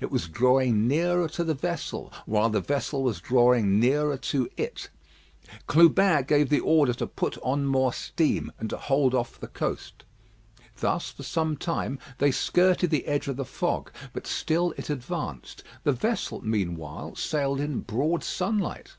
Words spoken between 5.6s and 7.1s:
Clubin gave the order to